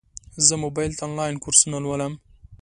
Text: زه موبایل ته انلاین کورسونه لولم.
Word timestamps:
زه 0.45 0.53
موبایل 0.63 0.91
ته 0.97 1.03
انلاین 1.07 1.35
کورسونه 1.43 1.77
لولم. 1.83 2.13